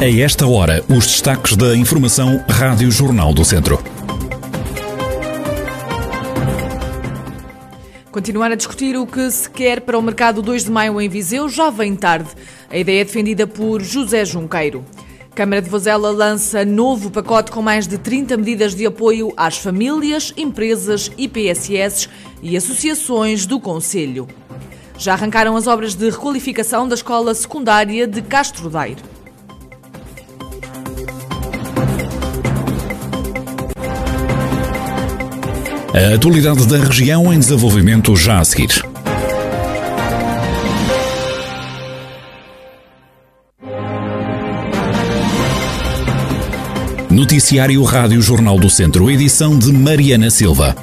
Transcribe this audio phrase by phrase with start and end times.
[0.00, 3.78] A esta hora, os destaques da Informação Rádio Jornal do Centro.
[8.10, 11.50] Continuar a discutir o que se quer para o mercado 2 de maio em Viseu
[11.50, 12.30] já vem tarde.
[12.70, 14.82] A ideia é defendida por José Junqueiro.
[15.34, 20.32] Câmara de Vozela lança novo pacote com mais de 30 medidas de apoio às famílias,
[20.34, 22.08] empresas, IPSS
[22.42, 24.26] e associações do Conselho.
[24.96, 29.09] Já arrancaram as obras de requalificação da escola secundária de Castro Daire.
[36.00, 38.82] A atualidade da região em desenvolvimento já a seguir.
[47.10, 50.74] Noticiário Rádio Jornal do Centro, edição de Mariana Silva.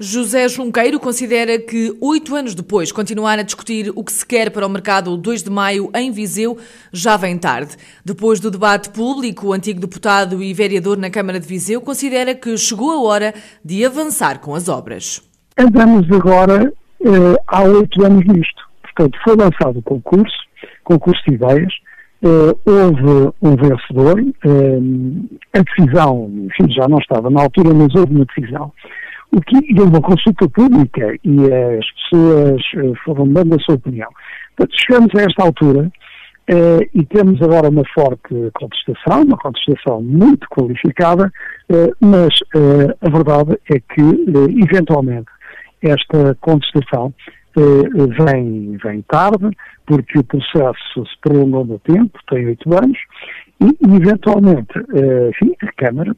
[0.00, 4.64] José Junqueiro considera que, oito anos depois, continuar a discutir o que se quer para
[4.64, 6.56] o mercado 2 de maio em Viseu
[6.92, 7.76] já vem tarde.
[8.04, 12.56] Depois do debate público, o antigo deputado e vereador na Câmara de Viseu considera que
[12.56, 15.20] chegou a hora de avançar com as obras.
[15.58, 16.72] Andamos agora
[17.04, 18.62] eh, há oito anos nisto.
[18.82, 20.36] Portanto, foi lançado o concurso,
[20.84, 21.72] concurso de ideias,
[22.22, 28.14] eh, houve um vencedor, eh, a decisão, enfim, já não estava na altura, mas houve
[28.14, 28.72] uma decisão.
[29.30, 34.08] O que é uma consulta pública e as pessoas eh, foram dando a sua opinião.
[34.56, 35.92] Portanto, chegamos a esta altura
[36.48, 41.30] eh, e temos agora uma forte contestação, uma contestação muito qualificada,
[41.68, 45.28] eh, mas eh, a verdade é que, eh, eventualmente,
[45.82, 47.12] esta contestação
[47.54, 49.50] eh, vem, vem tarde,
[49.86, 52.98] porque o processo se prolongou no tempo, tem oito anos,
[53.60, 54.72] e, eventualmente,
[55.30, 56.14] enfim, a Câmara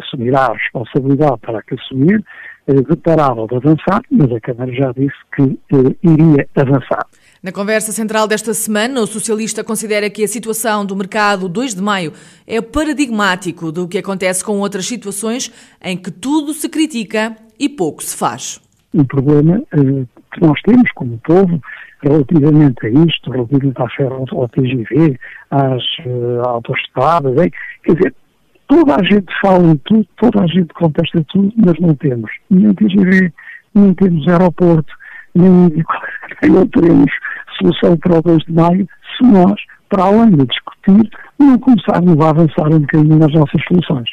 [0.00, 2.24] assumirá a responsabilidade para que assumir,
[2.72, 7.06] deparável de avançar, mas a Câmara já disse que eh, iria avançar.
[7.42, 11.82] Na conversa central desta semana, o socialista considera que a situação do mercado 2 de
[11.82, 12.12] maio
[12.46, 18.02] é paradigmático do que acontece com outras situações em que tudo se critica e pouco
[18.02, 18.60] se faz.
[18.94, 21.60] O problema eh, que nós temos como povo
[22.02, 25.18] relativamente a isto, relativamente à ferro, ao TGV,
[25.50, 27.34] às uh, autoestradas,
[27.82, 28.14] quer dizer,
[28.68, 32.74] toda a gente fala em tudo, toda a gente contesta tudo, mas não temos nem
[32.74, 33.32] TGV,
[33.74, 34.92] nem temos aeroporto,
[35.34, 35.84] nem,
[36.50, 37.10] não teremos
[37.58, 42.30] solução para o 2 de maio se nós, para além de discutir, não começarmos a
[42.30, 44.08] avançar um bocadinho nas nossas soluções.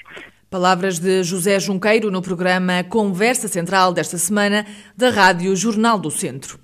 [0.49, 4.65] Palavras de José Junqueiro no programa Conversa Central desta semana
[4.97, 6.60] da Rádio Jornal do Centro.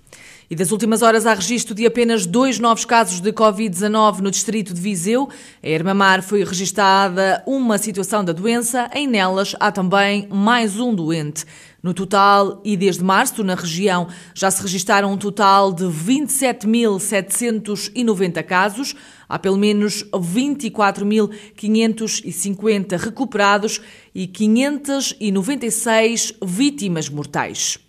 [0.49, 4.73] E das últimas horas há registro de apenas dois novos casos de Covid-19 no distrito
[4.73, 5.27] de Viseu.
[5.61, 11.43] A Hermamar foi registada uma situação da doença, em nelas há também mais um doente.
[11.83, 18.95] No total, e desde março, na região, já se registaram um total de 27.790 casos.
[19.27, 23.81] Há pelo menos 24.550 recuperados
[24.15, 27.85] e 596 vítimas mortais.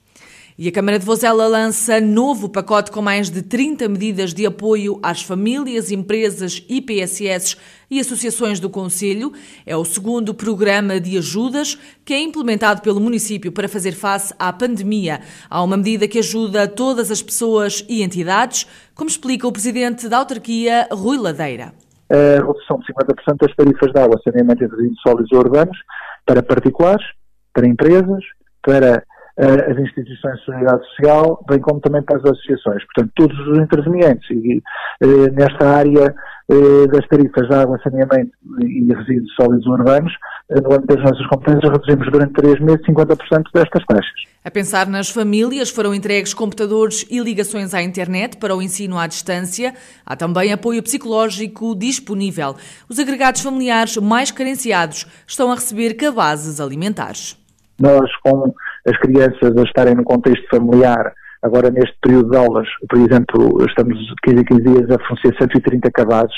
[0.61, 4.99] E a Câmara de Vozela lança novo pacote com mais de 30 medidas de apoio
[5.01, 7.57] às famílias, empresas, IPSS
[7.89, 9.33] e associações do Conselho.
[9.65, 14.53] É o segundo programa de ajudas que é implementado pelo município para fazer face à
[14.53, 15.21] pandemia.
[15.49, 20.19] Há uma medida que ajuda todas as pessoas e entidades, como explica o presidente da
[20.19, 21.73] autarquia, Rui Ladeira.
[22.11, 25.79] A redução de 50% das tarifas de água, saneamento e resíduos sólidos urbanos
[26.27, 27.07] para particulares,
[27.55, 28.25] para empresas,
[28.61, 29.05] para
[29.39, 32.85] uh, as instituições de solidariedade social, bem como também para as associações.
[32.87, 34.63] Portanto, todos os intervenientes e,
[35.03, 36.15] uh, nesta área
[36.51, 40.13] uh, das tarifas de água, saneamento e resíduos sólidos urbanos,
[40.51, 44.29] no âmbito das nossas competências, reduzimos durante três meses 50% destas taxas.
[44.43, 49.07] A pensar nas famílias, foram entregues computadores e ligações à internet para o ensino à
[49.07, 49.75] distância.
[50.07, 52.57] Há também apoio psicológico disponível.
[52.89, 57.37] Os agregados familiares mais carenciados estão a receber cabazes alimentares.
[57.79, 58.55] Nós, com
[58.89, 61.13] as crianças a estarem no contexto familiar,
[61.43, 65.91] agora neste período de aulas, por exemplo, estamos 15 a 15 dias a fornecer 130
[65.91, 66.37] cabazes,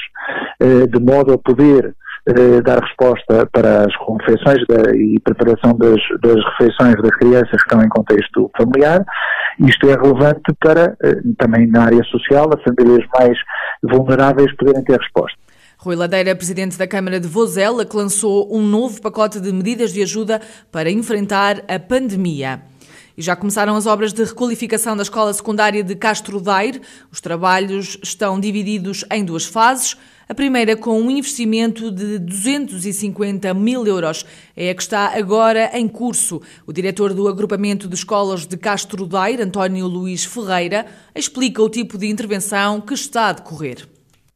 [0.61, 1.95] eh, de modo a poder
[2.29, 4.63] eh, dar resposta para as refeições
[4.95, 9.05] e preparação das, das refeições das crianças que estão em contexto familiar.
[9.59, 13.39] Isto é relevante para, eh, também na área social, as famílias mais
[13.83, 15.39] vulneráveis poderem ter resposta.
[15.83, 20.03] Rui Ladeira, presidente da Câmara de Vozela, que lançou um novo pacote de medidas de
[20.03, 20.39] ajuda
[20.71, 22.61] para enfrentar a pandemia.
[23.17, 26.83] E já começaram as obras de requalificação da escola secundária de Castro Daire.
[27.11, 29.97] Os trabalhos estão divididos em duas fases.
[30.29, 34.27] A primeira com um investimento de 250 mil euros.
[34.55, 36.43] É a que está agora em curso.
[36.67, 40.85] O diretor do agrupamento de escolas de Castro Daire, António Luís Ferreira,
[41.15, 43.89] explica o tipo de intervenção que está a decorrer.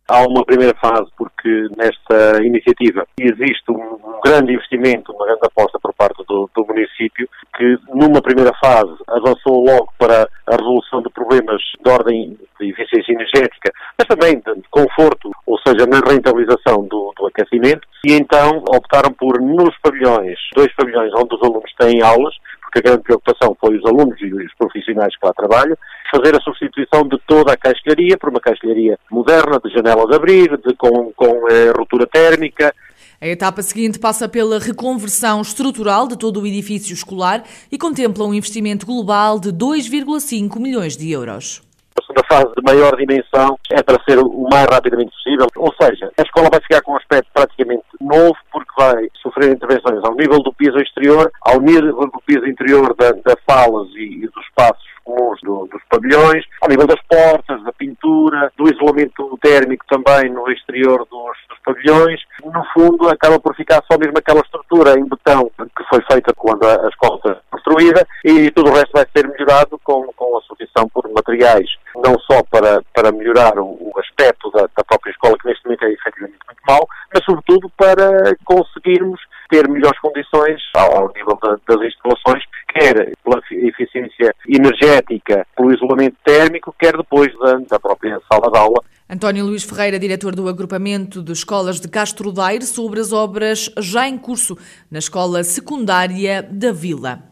[0.06, 5.94] Há uma primeira fase, porque nesta iniciativa existe um grande investimento, uma grande aposta por
[5.94, 11.60] parte do, do, município, que numa primeira fase avançou logo para a resolução de problemas
[11.82, 17.26] de ordem de eficiência energética, mas também de conforto, ou seja, na rentabilização do, do
[17.26, 22.78] aquecimento, e então optaram por, nos pavilhões, dois pavilhões onde os alunos têm aulas, porque
[22.80, 25.76] a grande preocupação foi os alunos e os profissionais que lá trabalham,
[26.14, 30.56] fazer a substituição de toda a cascalharia por uma cascalharia moderna, de janelas a abrir,
[30.58, 32.72] de, com, com eh, ruptura térmica.
[33.20, 38.34] A etapa seguinte passa pela reconversão estrutural de todo o edifício escolar e contempla um
[38.34, 41.62] investimento global de 2,5 milhões de euros.
[41.96, 46.10] A segunda fase de maior dimensão é para ser o mais rapidamente possível, ou seja,
[46.18, 50.40] a escola vai ficar com um aspecto praticamente novo porque vai sofrer intervenções ao nível
[50.40, 54.93] do piso exterior, ao nível do piso interior da, da falas e, e dos espaços
[55.14, 60.50] comuns do, dos pavilhões, ao nível das portas, da pintura, do isolamento térmico também no
[60.50, 62.20] exterior dos, dos pavilhões.
[62.44, 66.64] No fundo, acaba por ficar só mesmo aquela estrutura em betão que foi feita quando
[66.64, 70.40] a, a escola foi construída e tudo o resto vai ser melhorado com, com a
[70.42, 75.36] substituição por materiais, não só para, para melhorar o, o aspecto da, da própria escola,
[75.38, 79.20] que neste momento é efetivamente muito mau, mas sobretudo para conseguirmos
[79.50, 82.44] ter melhores condições ao, nível da, das instalações,
[82.74, 88.82] quer pela eficiência energética, pelo isolamento térmico, quer depois da, da própria sala de aula.
[89.08, 94.08] António Luís Ferreira, diretor do agrupamento de escolas de Castro Daire, sobre as obras já
[94.08, 94.58] em curso
[94.90, 97.22] na escola secundária da Vila.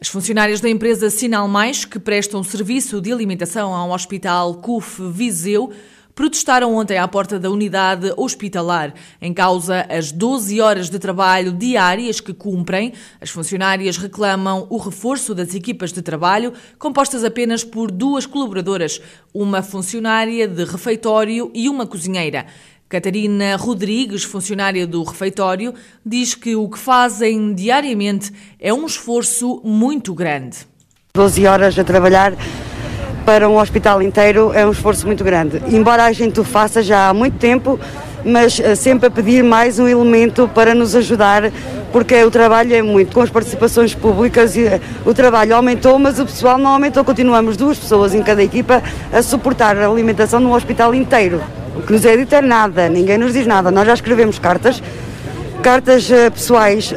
[0.00, 5.72] As funcionárias da empresa Sinal Mais, que prestam serviço de alimentação ao Hospital CUF Viseu,
[6.18, 8.92] protestaram ontem à porta da unidade hospitalar.
[9.22, 15.32] Em causa as 12 horas de trabalho diárias que cumprem, as funcionárias reclamam o reforço
[15.32, 19.00] das equipas de trabalho, compostas apenas por duas colaboradoras,
[19.32, 22.46] uma funcionária de refeitório e uma cozinheira.
[22.88, 25.72] Catarina Rodrigues, funcionária do refeitório,
[26.04, 30.66] diz que o que fazem diariamente é um esforço muito grande.
[31.14, 32.32] 12 horas a trabalhar
[33.28, 35.62] para um hospital inteiro é um esforço muito grande.
[35.70, 37.78] Embora a gente o faça já há muito tempo,
[38.24, 41.52] mas eh, sempre a pedir mais um elemento para nos ajudar,
[41.92, 43.12] porque o trabalho é muito.
[43.12, 47.04] Com as participações públicas, eh, o trabalho aumentou, mas o pessoal não aumentou.
[47.04, 48.82] Continuamos duas pessoas em cada equipa
[49.12, 51.42] a suportar a alimentação no hospital inteiro.
[51.76, 53.70] O que nos é dito é nada, ninguém nos diz nada.
[53.70, 54.82] Nós já escrevemos cartas
[55.62, 56.94] cartas uh, pessoais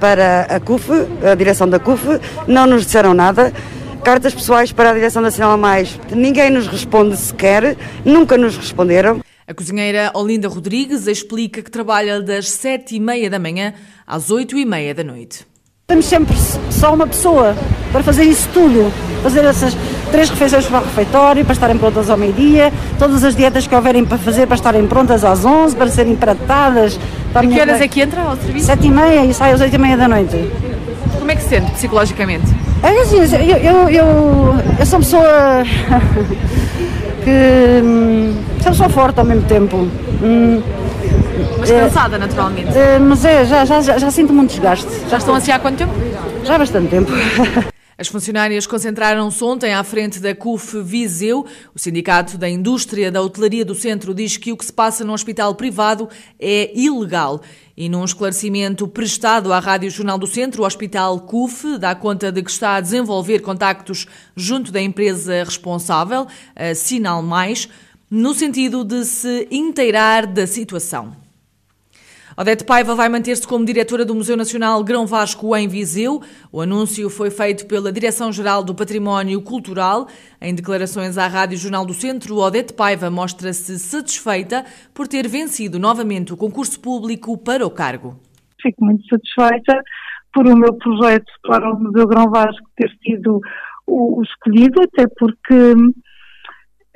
[0.00, 0.90] para a CUF,
[1.22, 2.18] a direção da CUF,
[2.48, 3.52] não nos disseram nada
[4.00, 5.98] cartas pessoais para a Direção Nacional Mais.
[6.10, 9.20] Ninguém nos responde sequer, nunca nos responderam.
[9.46, 13.74] A cozinheira Olinda Rodrigues explica que trabalha das sete e meia da manhã
[14.06, 15.46] às oito e meia da noite.
[15.86, 16.36] Temos sempre
[16.70, 17.56] só uma pessoa
[17.90, 18.92] para fazer isso tudo,
[19.24, 19.76] fazer essas
[20.12, 24.04] três refeições para o refeitório, para estarem prontas ao meio-dia, todas as dietas que houverem
[24.04, 26.98] para fazer para estarem prontas às onze, para serem pratadas.
[27.32, 28.66] Para que horas é que entra ao serviço?
[28.66, 30.36] Sete e meia e sai às oito e meia da noite.
[31.18, 32.46] Como é que se sente psicologicamente?
[32.82, 35.62] É assim, eu, eu, eu, eu sou uma pessoa
[37.24, 37.82] que.
[37.82, 39.76] Hum, sou uma pessoa forte ao mesmo tempo.
[40.22, 40.62] Hum,
[41.58, 42.76] mas cansada, é, naturalmente.
[42.76, 44.88] É, mas é, já, já, já, já sinto muito desgaste.
[45.08, 45.92] Já estão assim há quanto tempo?
[46.44, 47.12] Já há bastante tempo.
[48.00, 51.44] As funcionárias concentraram-se ontem à frente da CUF Viseu.
[51.74, 55.12] O Sindicato da Indústria da Hotelaria do Centro diz que o que se passa no
[55.12, 57.42] hospital privado é ilegal.
[57.76, 62.42] E num esclarecimento prestado à Rádio Jornal do Centro, o Hospital CUF dá conta de
[62.42, 66.26] que está a desenvolver contactos junto da empresa responsável,
[66.56, 67.68] a Sinal Mais,
[68.10, 71.14] no sentido de se inteirar da situação.
[72.40, 76.22] Odete Paiva vai manter-se como diretora do Museu Nacional Grão Vasco em Viseu.
[76.50, 80.08] O anúncio foi feito pela Direção-Geral do Património Cultural.
[80.40, 86.32] Em declarações à Rádio Jornal do Centro, Odete Paiva mostra-se satisfeita por ter vencido novamente
[86.32, 88.18] o concurso público para o cargo.
[88.62, 89.78] Fico muito satisfeita
[90.32, 93.38] por o meu projeto para o Museu Grão Vasco ter sido
[93.86, 95.74] o, escolhido, até porque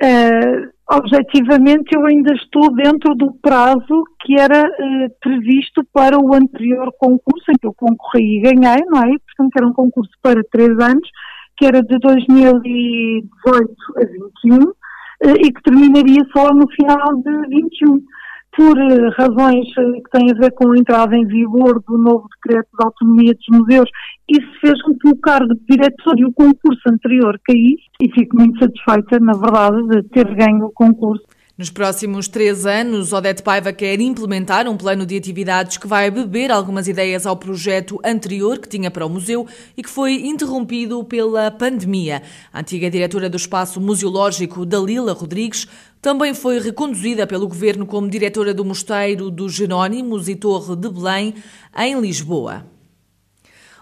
[0.05, 6.91] uh, objetivamente eu ainda estou dentro do prazo que era eh, previsto para o anterior
[6.99, 9.09] concurso em que eu concorri e ganhei, não é?
[9.25, 11.07] Portanto, era um concurso para três anos,
[11.57, 14.73] que era de 2018 a 21
[15.23, 18.01] eh, e que terminaria só no final de 21.
[18.55, 22.27] Por eh, razões eh, que têm a ver com a entrada em vigor do novo
[22.35, 23.89] decreto de autonomia dos museus,
[24.29, 28.37] isso fez com que o cargo de diretor e o concurso anterior caísse e fico
[28.37, 31.25] muito satisfeita, na verdade, de ter ganho o concurso.
[31.57, 36.51] Nos próximos três anos, Odete Paiva quer implementar um plano de atividades que vai beber
[36.51, 39.47] algumas ideias ao projeto anterior que tinha para o museu
[39.77, 42.21] e que foi interrompido pela pandemia.
[42.51, 45.65] A antiga diretora do Espaço Museológico, Dalila Rodrigues,
[46.05, 51.33] também foi reconduzida pelo governo como diretora do Mosteiro dos Jerónimos e Torre de Belém,
[51.75, 52.74] em Lisboa.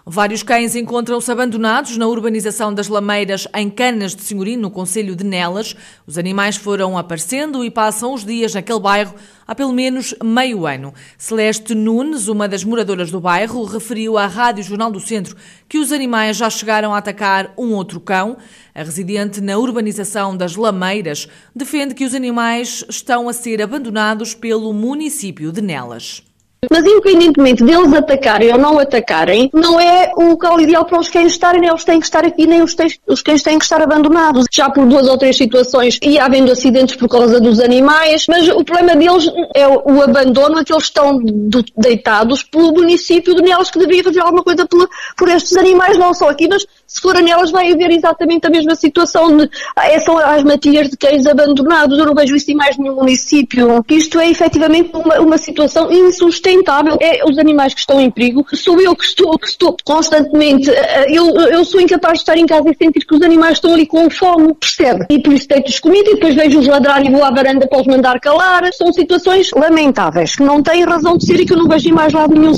[0.06, 5.24] Vários cães encontram-se abandonados na urbanização das Lameiras, em Canas de Senhorim, no Conselho de
[5.24, 5.74] Nelas.
[6.06, 9.14] Os animais foram aparecendo e passam os dias naquele bairro
[9.46, 10.92] há pelo menos meio ano.
[11.16, 15.34] Celeste Nunes, uma das moradoras do bairro, referiu à Rádio Jornal do Centro
[15.66, 18.36] que os animais já chegaram a atacar um outro cão.
[18.74, 24.70] A residente na urbanização das Lameiras defende que os animais estão a ser abandonados pelo
[24.74, 26.22] município de Nelas.
[26.70, 31.32] Mas independentemente deles atacarem ou não atacarem, não é o local ideal para os cães
[31.32, 33.80] estarem, nem eles têm que estar aqui, nem os, têm, os cães têm que estar
[33.82, 34.46] abandonados.
[34.50, 38.64] Já por duas ou três situações ia havendo acidentes por causa dos animais, mas o
[38.64, 43.70] problema deles é o, abandono, é que eles estão do, deitados pelo município de Nelas
[43.70, 47.16] que deveria fazer alguma coisa por, por estes animais, não só aqui, mas se for
[47.16, 51.26] a Nelas vai haver exatamente a mesma situação de, é, são as matias de cães
[51.26, 53.84] abandonados, eu não vejo isso em mais nenhum município.
[53.88, 58.44] Isto é efetivamente uma, uma situação insustentável sustentável é os animais que estão em perigo.
[58.54, 62.46] Sou eu que estou, que estou constantemente, eh, eu, eu sou incapaz de estar em
[62.46, 65.06] casa e sentir que os animais estão ali com fome, percebe?
[65.10, 67.86] E por isso deito-os comida e depois vejo-os ladrar e vou à varanda para os
[67.86, 68.62] mandar calar.
[68.72, 71.92] São situações lamentáveis, que não têm razão de ser e que eu não vejo em
[71.92, 72.54] mais lado nenhum.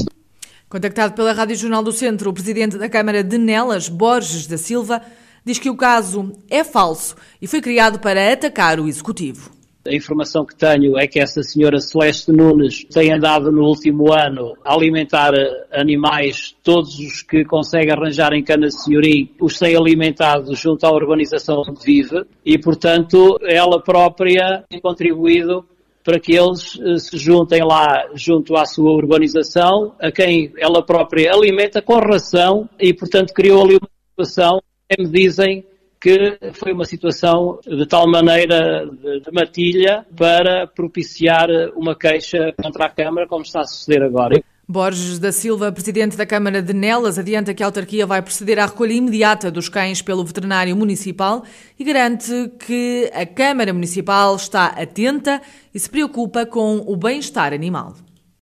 [0.77, 5.01] Contactado pela Rádio Jornal do Centro, o presidente da Câmara de Nelas, Borges da Silva,
[5.43, 9.51] diz que o caso é falso e foi criado para atacar o executivo.
[9.87, 14.53] A informação que tenho é que essa senhora Celeste Nunes tem andado no último ano
[14.63, 15.33] a alimentar
[15.73, 21.63] animais, todos os que consegue arranjar em Cana Senhorim, os tem alimentado junto à urbanização
[21.67, 25.65] onde vive e, portanto, ela própria tem contribuído
[26.07, 31.33] para que eles eh, se juntem lá junto à sua urbanização, a quem ela própria
[31.33, 34.63] alimenta com ração e, portanto, criou ali uma situação,
[34.97, 35.67] me dizem,
[36.01, 42.85] que foi uma situação de tal maneira de, de matilha para propiciar uma queixa contra
[42.85, 44.41] a Câmara, como está a suceder agora.
[44.69, 48.67] Borges da Silva, presidente da Câmara de Nelas, adianta que a autarquia vai proceder à
[48.67, 51.45] recolha imediata dos cães pelo veterinário municipal
[51.79, 55.41] e garante que a Câmara Municipal está atenta
[55.73, 57.95] e se preocupa com o bem-estar animal.